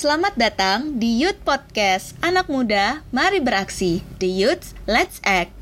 Selamat 0.00 0.32
datang 0.32 0.96
di 0.96 1.20
Youth 1.20 1.44
Podcast. 1.44 2.16
Anak 2.24 2.48
Muda, 2.48 3.04
Mari 3.12 3.36
Beraksi. 3.36 4.00
The 4.16 4.32
Youth, 4.32 4.72
Let's 4.88 5.20
Act. 5.28 5.52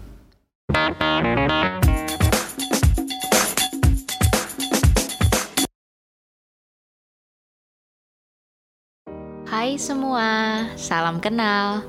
Hai 9.50 9.74
semua, 9.74 10.30
salam 10.78 11.18
kenal. 11.18 11.82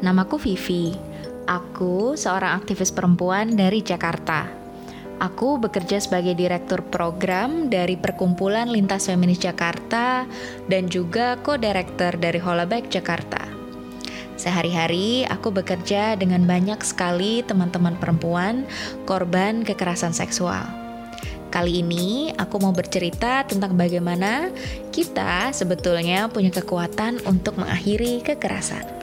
Namaku 0.00 0.40
Vivi. 0.40 0.96
Aku 1.44 2.16
seorang 2.16 2.64
aktivis 2.64 2.88
perempuan 2.96 3.52
dari 3.60 3.84
Jakarta 3.84 4.59
Aku 5.20 5.60
bekerja 5.60 6.00
sebagai 6.00 6.32
direktur 6.32 6.80
program 6.80 7.68
dari 7.68 8.00
Perkumpulan 8.00 8.72
Lintas 8.72 9.04
Feminis 9.04 9.36
Jakarta 9.36 10.24
dan 10.64 10.88
juga 10.88 11.36
co-director 11.44 12.16
dari 12.16 12.40
Holaback 12.40 12.88
Jakarta. 12.88 13.44
Sehari-hari 14.40 15.28
aku 15.28 15.52
bekerja 15.52 16.16
dengan 16.16 16.48
banyak 16.48 16.80
sekali 16.80 17.44
teman-teman 17.44 18.00
perempuan 18.00 18.64
korban 19.04 19.60
kekerasan 19.60 20.16
seksual. 20.16 20.64
Kali 21.52 21.84
ini 21.84 22.32
aku 22.40 22.56
mau 22.56 22.72
bercerita 22.72 23.44
tentang 23.44 23.76
bagaimana 23.76 24.48
kita 24.88 25.52
sebetulnya 25.52 26.32
punya 26.32 26.48
kekuatan 26.48 27.20
untuk 27.28 27.60
mengakhiri 27.60 28.24
kekerasan. 28.24 28.99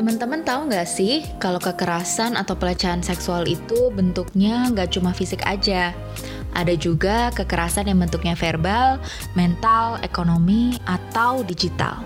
Teman-teman 0.00 0.40
tahu 0.40 0.72
nggak 0.72 0.88
sih 0.88 1.20
kalau 1.36 1.60
kekerasan 1.60 2.32
atau 2.32 2.56
pelecehan 2.56 3.04
seksual 3.04 3.44
itu 3.44 3.92
bentuknya 3.92 4.64
nggak 4.72 4.96
cuma 4.96 5.12
fisik 5.12 5.44
aja. 5.44 5.92
Ada 6.56 6.72
juga 6.72 7.28
kekerasan 7.36 7.84
yang 7.84 8.00
bentuknya 8.00 8.32
verbal, 8.32 8.96
mental, 9.36 10.00
ekonomi, 10.00 10.80
atau 10.88 11.44
digital. 11.44 12.00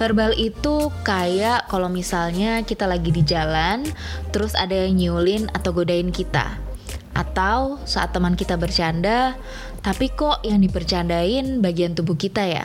Verbal 0.00 0.32
itu 0.40 0.88
kayak 1.04 1.68
kalau 1.68 1.92
misalnya 1.92 2.64
kita 2.64 2.88
lagi 2.88 3.12
di 3.12 3.20
jalan, 3.20 3.84
terus 4.32 4.56
ada 4.56 4.72
yang 4.72 4.96
nyulin 4.96 5.52
atau 5.52 5.76
godain 5.76 6.08
kita. 6.08 6.56
Atau 7.12 7.84
saat 7.84 8.16
teman 8.16 8.32
kita 8.32 8.56
bercanda, 8.56 9.36
tapi 9.84 10.08
kok 10.08 10.40
yang 10.40 10.56
dipercandain 10.56 11.60
bagian 11.60 11.92
tubuh 11.92 12.16
kita 12.16 12.48
ya? 12.48 12.64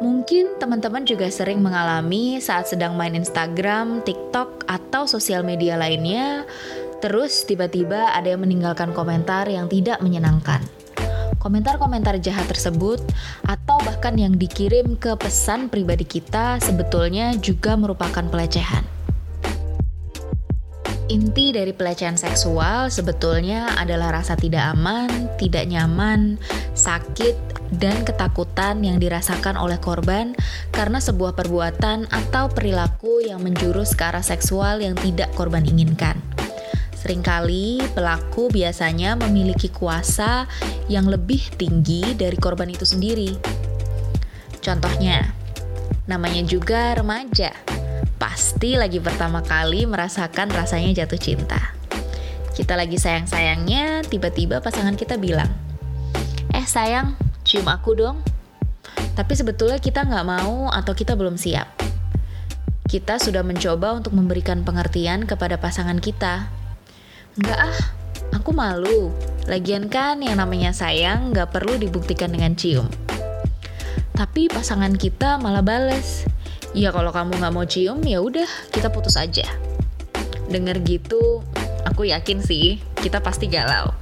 Mungkin 0.00 0.56
teman-teman 0.56 1.04
juga 1.04 1.28
sering 1.28 1.60
mengalami 1.60 2.40
saat 2.40 2.72
sedang 2.72 2.96
main 2.96 3.12
Instagram, 3.12 4.00
TikTok, 4.00 4.64
atau 4.64 5.04
sosial 5.04 5.44
media 5.44 5.76
lainnya, 5.76 6.48
terus 7.04 7.44
tiba-tiba 7.44 8.16
ada 8.16 8.32
yang 8.32 8.40
meninggalkan 8.40 8.96
komentar 8.96 9.44
yang 9.52 9.68
tidak 9.68 10.00
menyenangkan. 10.00 10.64
Komentar-komentar 11.36 12.16
jahat 12.16 12.48
tersebut, 12.48 13.00
atau 13.44 13.76
bahkan 13.84 14.16
yang 14.16 14.40
dikirim 14.40 14.96
ke 14.96 15.12
pesan 15.20 15.68
pribadi 15.68 16.08
kita, 16.08 16.56
sebetulnya 16.64 17.36
juga 17.36 17.76
merupakan 17.76 18.24
pelecehan. 18.24 18.89
Inti 21.10 21.50
dari 21.50 21.74
pelecehan 21.74 22.14
seksual 22.14 22.86
sebetulnya 22.86 23.74
adalah 23.74 24.22
rasa 24.22 24.38
tidak 24.38 24.62
aman, 24.78 25.26
tidak 25.42 25.66
nyaman, 25.66 26.38
sakit, 26.78 27.34
dan 27.74 28.06
ketakutan 28.06 28.78
yang 28.86 29.02
dirasakan 29.02 29.58
oleh 29.58 29.74
korban 29.82 30.38
karena 30.70 31.02
sebuah 31.02 31.34
perbuatan 31.34 32.06
atau 32.14 32.46
perilaku 32.46 33.26
yang 33.26 33.42
menjurus 33.42 33.98
ke 33.98 34.06
arah 34.06 34.22
seksual 34.22 34.78
yang 34.78 34.94
tidak 35.02 35.34
korban 35.34 35.66
inginkan. 35.66 36.14
Seringkali 36.94 37.90
pelaku 37.90 38.46
biasanya 38.46 39.18
memiliki 39.18 39.66
kuasa 39.66 40.46
yang 40.86 41.10
lebih 41.10 41.42
tinggi 41.58 42.14
dari 42.14 42.38
korban 42.38 42.70
itu 42.70 42.86
sendiri. 42.86 43.34
Contohnya, 44.62 45.34
namanya 46.06 46.46
juga 46.46 46.94
remaja 46.94 47.50
pasti 48.20 48.76
lagi 48.76 49.00
pertama 49.00 49.40
kali 49.40 49.88
merasakan 49.88 50.52
rasanya 50.52 51.02
jatuh 51.02 51.16
cinta. 51.16 51.72
Kita 52.52 52.76
lagi 52.76 53.00
sayang-sayangnya, 53.00 54.04
tiba-tiba 54.04 54.60
pasangan 54.60 54.92
kita 54.92 55.16
bilang, 55.16 55.48
Eh 56.52 56.68
sayang, 56.68 57.16
cium 57.40 57.64
aku 57.72 57.96
dong. 57.96 58.20
Tapi 59.16 59.32
sebetulnya 59.32 59.80
kita 59.80 60.04
nggak 60.04 60.26
mau 60.28 60.68
atau 60.68 60.92
kita 60.92 61.16
belum 61.16 61.40
siap. 61.40 61.72
Kita 62.84 63.16
sudah 63.16 63.40
mencoba 63.40 63.96
untuk 63.96 64.12
memberikan 64.12 64.60
pengertian 64.68 65.24
kepada 65.24 65.56
pasangan 65.56 65.96
kita. 65.96 66.52
Nggak 67.40 67.56
ah, 67.56 67.78
aku 68.36 68.52
malu. 68.52 69.08
Lagian 69.48 69.88
kan 69.88 70.20
yang 70.20 70.36
namanya 70.36 70.76
sayang 70.76 71.32
nggak 71.32 71.56
perlu 71.56 71.80
dibuktikan 71.80 72.28
dengan 72.28 72.52
cium. 72.52 72.92
Tapi 74.12 74.52
pasangan 74.52 74.92
kita 75.00 75.40
malah 75.40 75.64
bales, 75.64 76.28
ya 76.76 76.94
kalau 76.94 77.10
kamu 77.10 77.38
nggak 77.38 77.54
mau 77.54 77.66
cium 77.66 77.98
ya 78.06 78.22
udah 78.22 78.46
kita 78.70 78.90
putus 78.90 79.18
aja. 79.18 79.46
Dengar 80.50 80.78
gitu 80.82 81.42
aku 81.86 82.10
yakin 82.10 82.42
sih 82.42 82.78
kita 82.98 83.22
pasti 83.22 83.50
galau. 83.50 83.94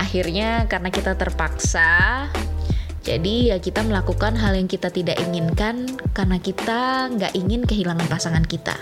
Akhirnya 0.00 0.66
karena 0.70 0.90
kita 0.90 1.18
terpaksa 1.18 2.28
jadi 3.04 3.52
ya 3.52 3.56
kita 3.60 3.84
melakukan 3.84 4.32
hal 4.40 4.56
yang 4.56 4.64
kita 4.64 4.88
tidak 4.88 5.20
inginkan 5.20 5.84
karena 6.16 6.40
kita 6.40 7.12
nggak 7.12 7.36
ingin 7.36 7.68
kehilangan 7.68 8.08
pasangan 8.08 8.44
kita. 8.48 8.80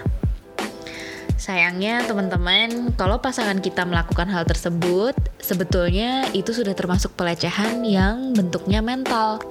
Sayangnya 1.43 2.07
teman-teman, 2.07 2.95
kalau 2.95 3.19
pasangan 3.19 3.59
kita 3.59 3.83
melakukan 3.83 4.31
hal 4.31 4.47
tersebut, 4.47 5.11
sebetulnya 5.43 6.31
itu 6.39 6.55
sudah 6.55 6.71
termasuk 6.71 7.19
pelecehan 7.19 7.83
yang 7.83 8.31
bentuknya 8.31 8.79
mental 8.79 9.43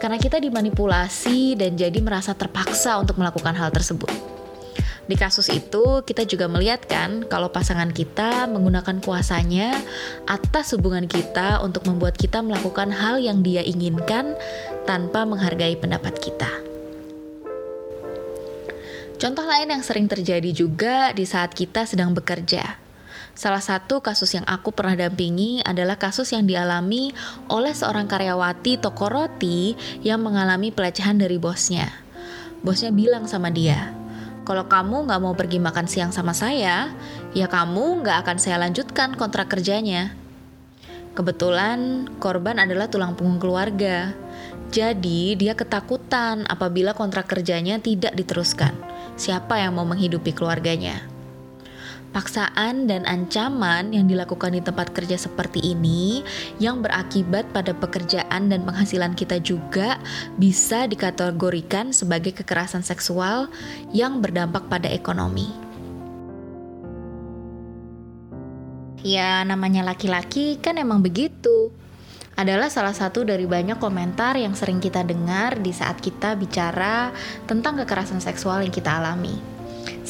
karena 0.00 0.16
kita 0.16 0.40
dimanipulasi 0.40 1.60
dan 1.60 1.76
jadi 1.76 2.00
merasa 2.00 2.32
terpaksa 2.32 2.96
untuk 2.96 3.20
melakukan 3.20 3.52
hal 3.52 3.68
tersebut. 3.68 4.10
Di 5.10 5.18
kasus 5.18 5.50
itu, 5.50 6.06
kita 6.06 6.22
juga 6.22 6.46
melihat 6.46 6.86
kan 6.86 7.26
kalau 7.26 7.50
pasangan 7.50 7.90
kita 7.90 8.46
menggunakan 8.46 9.02
kuasanya 9.02 9.74
atas 10.24 10.70
hubungan 10.72 11.10
kita 11.10 11.58
untuk 11.60 11.82
membuat 11.90 12.14
kita 12.14 12.38
melakukan 12.40 12.94
hal 12.94 13.18
yang 13.18 13.42
dia 13.42 13.60
inginkan 13.60 14.38
tanpa 14.86 15.26
menghargai 15.26 15.74
pendapat 15.76 16.14
kita. 16.22 16.50
Contoh 19.20 19.44
lain 19.44 19.68
yang 19.68 19.82
sering 19.84 20.08
terjadi 20.08 20.48
juga 20.54 21.12
di 21.12 21.28
saat 21.28 21.52
kita 21.52 21.84
sedang 21.84 22.16
bekerja. 22.16 22.89
Salah 23.34 23.62
satu 23.62 24.02
kasus 24.04 24.34
yang 24.36 24.44
aku 24.44 24.74
pernah 24.74 24.96
dampingi 24.98 25.62
adalah 25.64 25.96
kasus 25.96 26.34
yang 26.34 26.44
dialami 26.44 27.14
oleh 27.48 27.72
seorang 27.72 28.10
karyawati 28.10 28.76
toko 28.82 29.08
roti 29.08 29.78
yang 30.04 30.20
mengalami 30.20 30.74
pelecehan 30.74 31.16
dari 31.16 31.40
bosnya. 31.40 31.88
Bosnya 32.60 32.92
bilang 32.92 33.24
sama 33.24 33.48
dia, 33.48 33.96
kalau 34.44 34.66
kamu 34.68 35.08
nggak 35.08 35.20
mau 35.22 35.34
pergi 35.38 35.62
makan 35.62 35.86
siang 35.88 36.12
sama 36.12 36.36
saya, 36.36 36.92
ya 37.32 37.46
kamu 37.48 38.04
nggak 38.04 38.26
akan 38.26 38.36
saya 38.36 38.60
lanjutkan 38.60 39.16
kontrak 39.16 39.48
kerjanya. 39.48 40.12
Kebetulan 41.10 42.06
korban 42.22 42.62
adalah 42.62 42.86
tulang 42.86 43.18
punggung 43.18 43.42
keluarga, 43.42 44.14
jadi 44.70 45.34
dia 45.34 45.58
ketakutan 45.58 46.46
apabila 46.46 46.94
kontrak 46.94 47.26
kerjanya 47.26 47.82
tidak 47.82 48.14
diteruskan. 48.14 48.70
Siapa 49.18 49.58
yang 49.58 49.74
mau 49.74 49.82
menghidupi 49.82 50.30
keluarganya? 50.30 51.09
Paksaan 52.10 52.90
dan 52.90 53.06
ancaman 53.06 53.94
yang 53.94 54.10
dilakukan 54.10 54.50
di 54.50 54.58
tempat 54.58 54.90
kerja 54.90 55.14
seperti 55.14 55.62
ini 55.62 56.26
yang 56.58 56.82
berakibat 56.82 57.46
pada 57.54 57.70
pekerjaan 57.70 58.50
dan 58.50 58.66
penghasilan 58.66 59.14
kita 59.14 59.38
juga 59.38 59.94
bisa 60.34 60.90
dikategorikan 60.90 61.94
sebagai 61.94 62.34
kekerasan 62.34 62.82
seksual 62.82 63.46
yang 63.94 64.18
berdampak 64.18 64.66
pada 64.66 64.90
ekonomi. 64.90 65.54
Ya, 69.06 69.46
namanya 69.46 69.86
laki-laki 69.86 70.58
kan 70.58 70.82
emang 70.82 71.06
begitu. 71.06 71.70
Adalah 72.34 72.74
salah 72.74 72.96
satu 72.96 73.22
dari 73.22 73.46
banyak 73.46 73.78
komentar 73.78 74.34
yang 74.34 74.58
sering 74.58 74.82
kita 74.82 75.06
dengar 75.06 75.62
di 75.62 75.70
saat 75.70 76.02
kita 76.02 76.34
bicara 76.34 77.14
tentang 77.46 77.78
kekerasan 77.78 78.18
seksual 78.18 78.66
yang 78.66 78.74
kita 78.74 78.98
alami. 78.98 79.59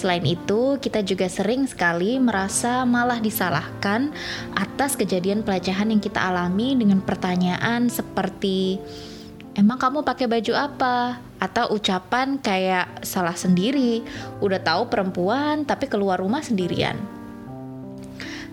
Selain 0.00 0.24
itu, 0.24 0.80
kita 0.80 1.04
juga 1.04 1.28
sering 1.28 1.68
sekali 1.68 2.16
merasa 2.16 2.88
malah 2.88 3.20
disalahkan 3.20 4.16
atas 4.56 4.96
kejadian 4.96 5.44
pelecehan 5.44 5.92
yang 5.92 6.00
kita 6.00 6.16
alami 6.16 6.72
dengan 6.72 7.04
pertanyaan 7.04 7.92
seperti 7.92 8.80
Emang 9.50 9.82
kamu 9.82 10.06
pakai 10.06 10.30
baju 10.30 10.52
apa? 10.56 11.18
Atau 11.42 11.74
ucapan 11.74 12.38
kayak 12.38 13.02
salah 13.02 13.34
sendiri, 13.34 14.00
udah 14.38 14.62
tahu 14.62 14.86
perempuan 14.86 15.66
tapi 15.66 15.90
keluar 15.90 16.22
rumah 16.22 16.40
sendirian. 16.40 16.94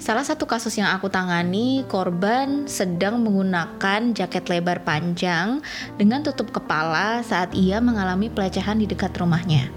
Salah 0.01 0.25
satu 0.25 0.49
kasus 0.49 0.73
yang 0.75 0.89
aku 0.89 1.05
tangani, 1.07 1.85
korban 1.85 2.65
sedang 2.65 3.21
menggunakan 3.21 4.11
jaket 4.17 4.49
lebar 4.49 4.81
panjang 4.81 5.61
dengan 6.01 6.25
tutup 6.25 6.49
kepala 6.49 7.21
saat 7.21 7.53
ia 7.53 7.77
mengalami 7.77 8.33
pelecehan 8.33 8.81
di 8.81 8.89
dekat 8.89 9.13
rumahnya. 9.21 9.69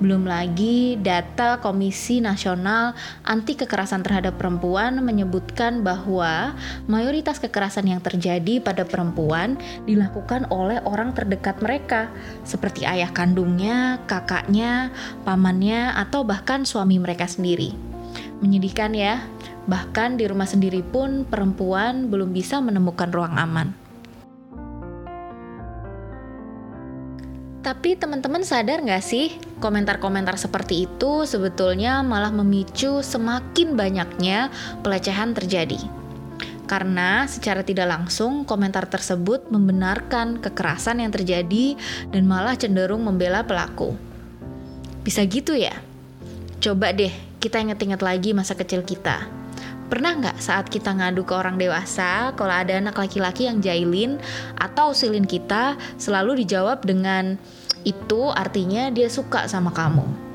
Belum 0.00 0.24
lagi 0.24 0.96
data 0.96 1.60
Komisi 1.60 2.24
Nasional 2.24 2.96
Anti 3.28 3.58
Kekerasan 3.58 4.00
Terhadap 4.00 4.40
Perempuan 4.40 5.02
menyebutkan 5.04 5.84
bahwa 5.84 6.56
mayoritas 6.88 7.36
kekerasan 7.36 7.90
yang 7.90 8.00
terjadi 8.00 8.62
pada 8.64 8.88
perempuan 8.88 9.60
dilakukan 9.84 10.48
oleh 10.48 10.80
orang 10.88 11.12
terdekat 11.12 11.60
mereka, 11.60 12.08
seperti 12.46 12.88
ayah 12.88 13.12
kandungnya, 13.12 14.00
kakaknya, 14.08 14.94
pamannya, 15.28 15.92
atau 15.98 16.24
bahkan 16.24 16.64
suami 16.64 16.96
mereka 16.96 17.28
sendiri. 17.28 17.76
Menyedihkan 18.40 18.96
ya, 18.96 19.20
bahkan 19.68 20.16
di 20.16 20.24
rumah 20.24 20.48
sendiri 20.48 20.80
pun 20.80 21.28
perempuan 21.28 22.08
belum 22.08 22.32
bisa 22.32 22.58
menemukan 22.64 23.12
ruang 23.12 23.36
aman. 23.36 23.81
Tapi 27.62 27.94
teman-teman 27.94 28.42
sadar 28.42 28.82
nggak 28.82 29.04
sih, 29.06 29.38
komentar-komentar 29.62 30.34
seperti 30.34 30.90
itu 30.90 31.22
sebetulnya 31.22 32.02
malah 32.02 32.34
memicu 32.34 33.06
semakin 33.06 33.78
banyaknya 33.78 34.50
pelecehan 34.82 35.30
terjadi. 35.30 35.78
Karena 36.66 37.30
secara 37.30 37.62
tidak 37.62 37.86
langsung 37.86 38.42
komentar 38.42 38.90
tersebut 38.90 39.46
membenarkan 39.54 40.42
kekerasan 40.42 41.06
yang 41.06 41.14
terjadi 41.14 41.78
dan 42.10 42.26
malah 42.26 42.58
cenderung 42.58 43.06
membela 43.06 43.46
pelaku. 43.46 43.94
Bisa 45.06 45.22
gitu 45.22 45.54
ya? 45.54 45.78
Coba 46.58 46.90
deh 46.90 47.14
kita 47.38 47.62
inget-inget 47.62 48.02
lagi 48.02 48.34
masa 48.34 48.58
kecil 48.58 48.82
kita 48.82 49.41
Pernah 49.92 50.16
nggak 50.16 50.40
saat 50.40 50.72
kita 50.72 50.88
ngadu 50.96 51.28
ke 51.28 51.36
orang 51.36 51.60
dewasa, 51.60 52.32
kalau 52.32 52.48
ada 52.48 52.80
anak 52.80 52.96
laki-laki 52.96 53.44
yang 53.44 53.60
jailin 53.60 54.16
atau 54.56 54.96
silin 54.96 55.28
kita, 55.28 55.76
selalu 56.00 56.40
dijawab 56.40 56.80
dengan 56.80 57.36
itu 57.84 58.32
artinya 58.32 58.88
dia 58.88 59.12
suka 59.12 59.44
sama 59.52 59.68
kamu. 59.68 60.32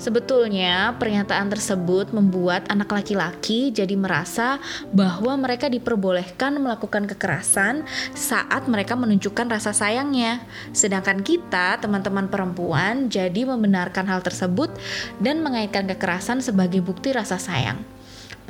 Sebetulnya, 0.00 0.96
pernyataan 0.96 1.52
tersebut 1.52 2.08
membuat 2.16 2.72
anak 2.72 2.88
laki-laki 2.88 3.68
jadi 3.68 3.92
merasa 4.00 4.56
bahwa 4.96 5.36
mereka 5.36 5.68
diperbolehkan 5.68 6.56
melakukan 6.56 7.04
kekerasan 7.04 7.84
saat 8.16 8.64
mereka 8.64 8.96
menunjukkan 8.96 9.60
rasa 9.60 9.76
sayangnya. 9.76 10.40
Sedangkan 10.72 11.20
kita, 11.20 11.76
teman-teman 11.84 12.32
perempuan, 12.32 13.12
jadi 13.12 13.44
membenarkan 13.44 14.08
hal 14.08 14.24
tersebut 14.24 14.72
dan 15.20 15.44
mengaitkan 15.44 15.84
kekerasan 15.84 16.40
sebagai 16.40 16.80
bukti 16.80 17.12
rasa 17.12 17.36
sayang. 17.36 17.99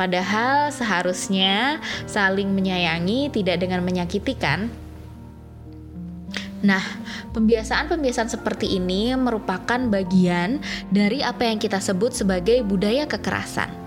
Padahal 0.00 0.72
seharusnya 0.72 1.76
saling 2.08 2.48
menyayangi 2.56 3.28
tidak 3.36 3.60
dengan 3.60 3.84
menyakiti 3.84 4.32
kan? 4.32 4.72
Nah, 6.64 6.80
pembiasaan-pembiasaan 7.36 8.32
seperti 8.32 8.80
ini 8.80 9.12
merupakan 9.12 9.76
bagian 9.76 10.64
dari 10.88 11.20
apa 11.20 11.44
yang 11.44 11.60
kita 11.60 11.84
sebut 11.84 12.16
sebagai 12.16 12.64
budaya 12.64 13.04
kekerasan. 13.04 13.79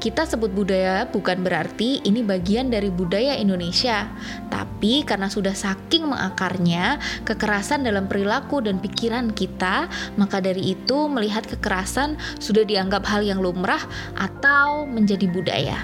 Kita 0.00 0.24
sebut 0.24 0.48
budaya 0.52 1.04
bukan 1.08 1.44
berarti 1.44 2.00
ini 2.08 2.24
bagian 2.24 2.72
dari 2.72 2.88
budaya 2.88 3.36
Indonesia, 3.36 4.08
tapi 4.48 5.04
karena 5.04 5.28
sudah 5.28 5.52
saking 5.52 6.08
mengakarnya 6.08 6.96
kekerasan 7.28 7.84
dalam 7.84 8.08
perilaku 8.08 8.64
dan 8.64 8.80
pikiran 8.80 9.30
kita, 9.36 9.92
maka 10.16 10.40
dari 10.40 10.72
itu 10.72 11.06
melihat 11.06 11.44
kekerasan 11.44 12.16
sudah 12.40 12.64
dianggap 12.64 13.04
hal 13.04 13.20
yang 13.20 13.44
lumrah 13.44 13.84
atau 14.16 14.88
menjadi 14.88 15.28
budaya. 15.28 15.78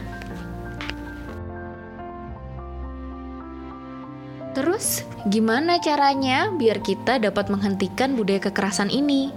Terus, 4.57 5.05
gimana 5.29 5.77
caranya 5.85 6.49
biar 6.49 6.81
kita 6.81 7.21
dapat 7.21 7.53
menghentikan 7.53 8.17
budaya 8.17 8.41
kekerasan 8.49 8.89
ini? 8.89 9.29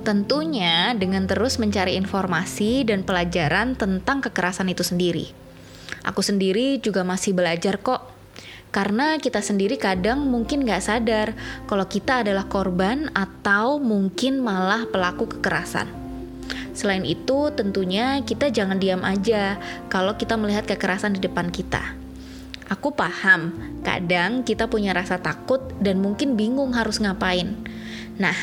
Tentunya 0.00 0.96
dengan 0.96 1.28
terus 1.28 1.60
mencari 1.60 2.00
informasi 2.00 2.88
dan 2.88 3.04
pelajaran 3.04 3.76
tentang 3.76 4.24
kekerasan 4.24 4.72
itu 4.72 4.80
sendiri. 4.80 5.28
Aku 6.08 6.24
sendiri 6.24 6.80
juga 6.80 7.04
masih 7.04 7.36
belajar 7.36 7.76
kok. 7.76 8.08
Karena 8.70 9.18
kita 9.18 9.42
sendiri 9.42 9.76
kadang 9.76 10.30
mungkin 10.30 10.62
gak 10.62 10.86
sadar 10.86 11.34
kalau 11.66 11.84
kita 11.90 12.22
adalah 12.22 12.46
korban 12.46 13.10
atau 13.12 13.82
mungkin 13.82 14.40
malah 14.40 14.86
pelaku 14.88 15.26
kekerasan. 15.26 15.90
Selain 16.70 17.02
itu, 17.04 17.50
tentunya 17.52 18.22
kita 18.22 18.48
jangan 18.48 18.78
diam 18.78 19.02
aja 19.02 19.58
kalau 19.90 20.14
kita 20.16 20.38
melihat 20.38 20.64
kekerasan 20.64 21.18
di 21.18 21.20
depan 21.20 21.50
kita. 21.50 21.98
Aku 22.70 22.94
paham, 22.94 23.50
kadang 23.82 24.46
kita 24.46 24.70
punya 24.70 24.94
rasa 24.94 25.18
takut 25.18 25.58
dan 25.82 25.98
mungkin 25.98 26.38
bingung 26.38 26.70
harus 26.78 27.02
ngapain. 27.02 27.58
Nah, 28.22 28.38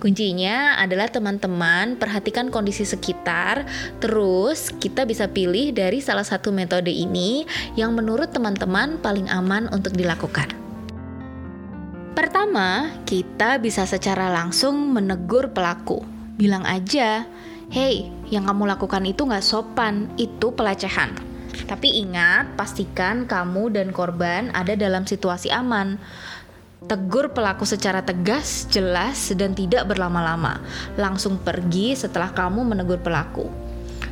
kuncinya 0.00 0.80
adalah 0.80 1.06
teman-teman 1.12 2.00
perhatikan 2.00 2.48
kondisi 2.48 2.88
sekitar, 2.88 3.68
terus 4.00 4.72
kita 4.80 5.04
bisa 5.04 5.28
pilih 5.28 5.70
dari 5.76 6.00
salah 6.00 6.24
satu 6.24 6.50
metode 6.50 6.90
ini 6.90 7.44
yang 7.76 7.92
menurut 7.92 8.32
teman-teman 8.32 8.98
paling 8.98 9.28
aman 9.28 9.68
untuk 9.70 9.92
dilakukan. 9.94 10.50
Pertama, 12.16 12.90
kita 13.06 13.62
bisa 13.62 13.86
secara 13.86 14.32
langsung 14.32 14.90
menegur 14.90 15.54
pelaku. 15.54 16.02
Bilang 16.34 16.66
aja, 16.66 17.28
hey, 17.70 18.10
yang 18.32 18.50
kamu 18.50 18.66
lakukan 18.66 19.06
itu 19.06 19.22
nggak 19.22 19.44
sopan, 19.46 20.10
itu 20.18 20.50
pelecehan. 20.50 21.14
Tapi 21.70 22.02
ingat, 22.02 22.58
pastikan 22.58 23.30
kamu 23.30 23.70
dan 23.74 23.88
korban 23.94 24.50
ada 24.54 24.74
dalam 24.74 25.06
situasi 25.06 25.54
aman. 25.54 26.02
Tegur 26.80 27.36
pelaku 27.36 27.68
secara 27.68 28.00
tegas, 28.00 28.64
jelas, 28.72 29.28
dan 29.36 29.52
tidak 29.52 29.84
berlama-lama. 29.84 30.64
Langsung 30.96 31.36
pergi 31.36 31.92
setelah 31.92 32.32
kamu 32.32 32.64
menegur 32.64 32.96
pelaku. 33.04 33.52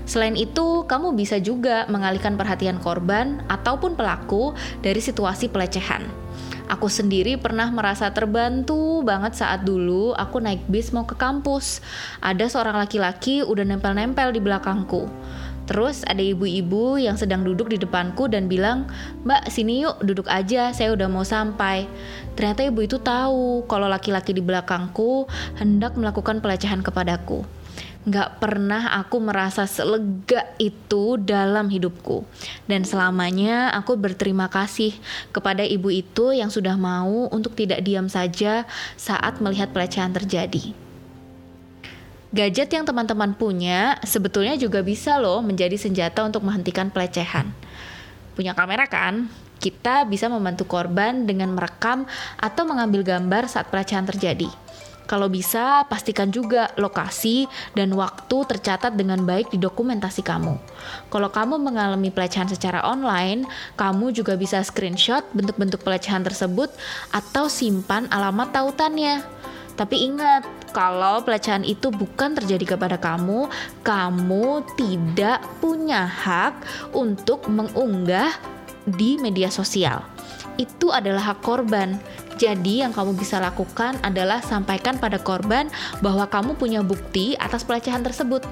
Selain 0.05 0.37
itu, 0.37 0.85
kamu 0.85 1.17
bisa 1.17 1.41
juga 1.41 1.89
mengalihkan 1.89 2.37
perhatian 2.37 2.77
korban 2.77 3.41
ataupun 3.49 3.97
pelaku 3.97 4.53
dari 4.85 5.01
situasi 5.01 5.49
pelecehan. 5.49 6.05
Aku 6.69 6.93
sendiri 6.93 7.41
pernah 7.41 7.73
merasa 7.73 8.13
terbantu 8.13 9.01
banget 9.01 9.41
saat 9.41 9.65
dulu 9.65 10.13
aku 10.13 10.37
naik 10.37 10.69
bis 10.69 10.93
mau 10.93 11.09
ke 11.09 11.17
kampus. 11.17 11.81
Ada 12.21 12.53
seorang 12.53 12.77
laki-laki 12.77 13.41
udah 13.41 13.65
nempel-nempel 13.65 14.37
di 14.37 14.41
belakangku. 14.45 15.09
Terus 15.69 16.01
ada 16.09 16.25
ibu-ibu 16.25 16.97
yang 16.97 17.21
sedang 17.21 17.45
duduk 17.45 17.69
di 17.69 17.77
depanku 17.77 18.25
dan 18.25 18.49
bilang, 18.49 18.89
Mbak 19.29 19.53
sini 19.53 19.85
yuk 19.85 20.01
duduk 20.01 20.25
aja, 20.25 20.73
saya 20.73 20.97
udah 20.97 21.13
mau 21.13 21.29
sampai. 21.29 21.85
Ternyata 22.33 22.65
ibu 22.65 22.81
itu 22.81 22.97
tahu 22.97 23.69
kalau 23.69 23.85
laki-laki 23.85 24.33
di 24.33 24.41
belakangku 24.41 25.29
hendak 25.61 25.93
melakukan 26.01 26.41
pelecehan 26.41 26.81
kepadaku. 26.81 27.45
Gak 28.09 28.41
pernah 28.41 28.97
aku 28.97 29.21
merasa 29.21 29.69
selega 29.69 30.49
itu 30.57 31.21
dalam 31.21 31.69
hidupku. 31.69 32.25
Dan 32.65 32.89
selamanya 32.89 33.69
aku 33.77 34.01
berterima 34.01 34.49
kasih 34.49 34.97
kepada 35.37 35.61
ibu 35.61 35.93
itu 35.93 36.33
yang 36.33 36.49
sudah 36.49 36.81
mau 36.81 37.29
untuk 37.29 37.53
tidak 37.53 37.85
diam 37.85 38.09
saja 38.09 38.65
saat 38.97 39.45
melihat 39.45 39.69
pelecehan 39.77 40.17
terjadi. 40.17 40.88
Gadget 42.29 42.69
yang 42.77 42.85
teman-teman 42.85 43.33
punya 43.33 43.97
sebetulnya 44.05 44.53
juga 44.61 44.85
bisa 44.85 45.17
loh 45.17 45.41
menjadi 45.41 45.81
senjata 45.81 46.21
untuk 46.29 46.45
menghentikan 46.45 46.93
pelecehan. 46.93 47.49
Punya 48.37 48.53
kamera 48.53 48.85
kan? 48.85 49.33
Kita 49.57 50.05
bisa 50.05 50.29
membantu 50.29 50.69
korban 50.69 51.25
dengan 51.25 51.57
merekam 51.57 52.05
atau 52.37 52.63
mengambil 52.69 53.01
gambar 53.01 53.49
saat 53.49 53.73
pelecehan 53.73 54.05
terjadi. 54.05 54.47
Kalau 55.09 55.33
bisa, 55.33 55.89
pastikan 55.89 56.29
juga 56.29 56.69
lokasi 56.77 57.49
dan 57.73 57.89
waktu 57.97 58.45
tercatat 58.45 58.93
dengan 58.93 59.25
baik 59.25 59.49
di 59.49 59.57
dokumentasi 59.57 60.21
kamu. 60.21 60.61
Kalau 61.09 61.33
kamu 61.33 61.57
mengalami 61.57 62.13
pelecehan 62.13 62.45
secara 62.45 62.85
online, 62.85 63.49
kamu 63.81 64.13
juga 64.13 64.37
bisa 64.37 64.61
screenshot 64.61 65.25
bentuk-bentuk 65.33 65.81
pelecehan 65.81 66.21
tersebut 66.29 66.69
atau 67.09 67.49
simpan 67.49 68.05
alamat 68.13 68.53
tautannya. 68.53 69.25
Tapi 69.81 70.13
ingat, 70.13 70.45
kalau 70.71 71.25
pelecehan 71.25 71.65
itu 71.65 71.89
bukan 71.89 72.37
terjadi 72.37 72.77
kepada 72.77 72.97
kamu, 73.01 73.49
kamu 73.83 74.63
tidak 74.77 75.43
punya 75.59 76.05
hak 76.05 76.55
untuk 76.93 77.49
mengunggah 77.49 78.33
di 78.85 79.21
media 79.21 79.53
sosial. 79.53 80.05
Itu 80.59 80.91
adalah 80.91 81.35
hak 81.35 81.41
korban. 81.45 82.01
Jadi, 82.39 82.87
yang 82.87 82.95
kamu 82.95 83.19
bisa 83.19 83.43
lakukan 83.43 83.99
adalah 84.01 84.39
sampaikan 84.39 84.97
pada 84.99 85.19
korban 85.19 85.67
bahwa 85.99 86.31
kamu 86.31 86.55
punya 86.55 86.81
bukti 86.87 87.35
atas 87.35 87.67
pelecehan 87.67 88.07
tersebut. 88.07 88.47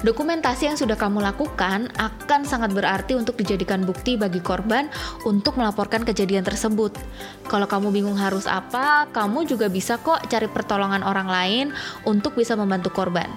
Dokumentasi 0.00 0.64
yang 0.64 0.80
sudah 0.80 0.96
kamu 0.96 1.20
lakukan 1.20 1.92
akan 2.00 2.48
sangat 2.48 2.72
berarti 2.72 3.20
untuk 3.20 3.36
dijadikan 3.36 3.84
bukti 3.84 4.16
bagi 4.16 4.40
korban 4.40 4.88
untuk 5.28 5.60
melaporkan 5.60 6.08
kejadian 6.08 6.40
tersebut. 6.40 6.96
Kalau 7.44 7.68
kamu 7.68 7.92
bingung 7.92 8.16
harus 8.16 8.48
apa, 8.48 9.04
kamu 9.12 9.44
juga 9.44 9.68
bisa 9.68 10.00
kok 10.00 10.24
cari 10.24 10.48
pertolongan 10.48 11.04
orang 11.04 11.28
lain 11.28 11.66
untuk 12.08 12.32
bisa 12.32 12.56
membantu 12.56 12.88
korban. 12.96 13.28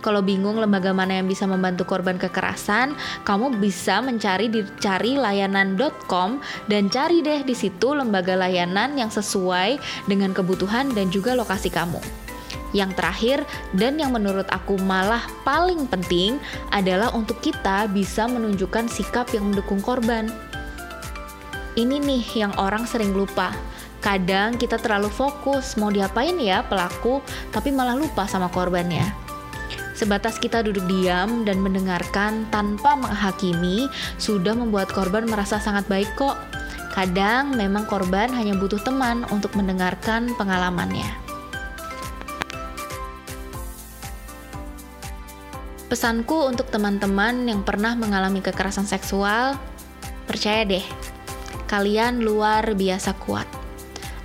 Kalau 0.00 0.24
bingung 0.24 0.56
lembaga 0.56 0.96
mana 0.96 1.20
yang 1.20 1.28
bisa 1.28 1.44
membantu 1.44 1.84
korban 1.84 2.16
kekerasan, 2.16 2.96
kamu 3.28 3.60
bisa 3.60 4.00
mencari 4.00 4.48
di 4.48 4.64
cari 4.80 5.18
layanan.com 5.18 6.40
dan 6.72 6.88
cari 6.88 7.20
deh 7.20 7.44
di 7.44 7.52
situ 7.52 7.92
lembaga 7.92 8.32
layanan 8.32 8.96
yang 8.96 9.12
sesuai 9.12 9.76
dengan 10.08 10.32
kebutuhan 10.32 10.88
dan 10.96 11.12
juga 11.12 11.36
lokasi 11.36 11.68
kamu. 11.68 12.27
Yang 12.76 13.00
terakhir, 13.00 13.38
dan 13.72 13.96
yang 13.96 14.12
menurut 14.12 14.44
aku 14.52 14.76
malah 14.76 15.24
paling 15.44 15.88
penting, 15.88 16.36
adalah 16.68 17.12
untuk 17.16 17.40
kita 17.40 17.88
bisa 17.88 18.28
menunjukkan 18.28 18.92
sikap 18.92 19.32
yang 19.32 19.48
mendukung 19.48 19.80
korban. 19.80 20.28
Ini 21.78 21.96
nih 22.02 22.24
yang 22.44 22.52
orang 22.58 22.84
sering 22.84 23.14
lupa. 23.14 23.54
Kadang 23.98 24.58
kita 24.58 24.78
terlalu 24.78 25.10
fokus 25.10 25.74
mau 25.74 25.90
diapain 25.90 26.36
ya 26.38 26.62
pelaku, 26.66 27.24
tapi 27.50 27.74
malah 27.74 27.98
lupa 27.98 28.28
sama 28.30 28.46
korbannya. 28.50 29.28
Sebatas 29.98 30.38
kita 30.38 30.62
duduk 30.62 30.86
diam 30.86 31.42
dan 31.42 31.58
mendengarkan 31.58 32.46
tanpa 32.54 32.94
menghakimi, 32.94 33.90
sudah 34.14 34.54
membuat 34.54 34.86
korban 34.94 35.26
merasa 35.26 35.58
sangat 35.58 35.90
baik 35.90 36.06
kok. 36.14 36.38
Kadang 36.94 37.58
memang 37.58 37.82
korban 37.86 38.30
hanya 38.30 38.54
butuh 38.54 38.78
teman 38.78 39.26
untuk 39.34 39.54
mendengarkan 39.58 40.34
pengalamannya. 40.38 41.27
Pesanku 45.88 46.44
untuk 46.44 46.68
teman-teman 46.68 47.48
yang 47.48 47.64
pernah 47.64 47.96
mengalami 47.96 48.44
kekerasan 48.44 48.84
seksual, 48.84 49.56
percaya 50.28 50.60
deh, 50.68 50.84
kalian 51.64 52.20
luar 52.20 52.76
biasa 52.76 53.16
kuat. 53.16 53.48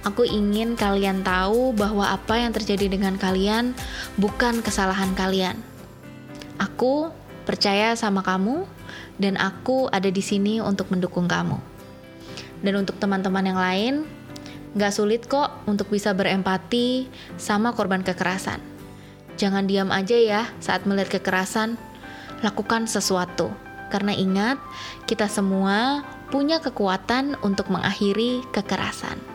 Aku 0.04 0.28
ingin 0.28 0.76
kalian 0.76 1.24
tahu 1.24 1.72
bahwa 1.72 2.12
apa 2.12 2.36
yang 2.36 2.52
terjadi 2.52 2.92
dengan 2.92 3.16
kalian 3.16 3.72
bukan 4.20 4.60
kesalahan 4.60 5.16
kalian. 5.16 5.56
Aku 6.60 7.16
percaya 7.48 7.96
sama 7.96 8.28
kamu, 8.28 8.68
dan 9.16 9.40
aku 9.40 9.88
ada 9.88 10.12
di 10.12 10.20
sini 10.20 10.60
untuk 10.60 10.92
mendukung 10.92 11.32
kamu. 11.32 11.64
Dan 12.60 12.84
untuk 12.84 13.00
teman-teman 13.00 13.48
yang 13.48 13.60
lain, 13.64 13.94
gak 14.76 14.92
sulit 14.92 15.32
kok 15.32 15.64
untuk 15.64 15.88
bisa 15.88 16.12
berempati 16.12 17.08
sama 17.40 17.72
korban 17.72 18.04
kekerasan 18.04 18.73
Jangan 19.36 19.66
diam 19.66 19.90
aja 19.90 20.16
ya 20.16 20.42
saat 20.62 20.86
melihat 20.86 21.20
kekerasan. 21.20 21.76
Lakukan 22.46 22.86
sesuatu. 22.86 23.50
Karena 23.90 24.14
ingat, 24.14 24.58
kita 25.06 25.30
semua 25.30 26.02
punya 26.34 26.58
kekuatan 26.58 27.38
untuk 27.46 27.70
mengakhiri 27.70 28.42
kekerasan. 28.50 29.33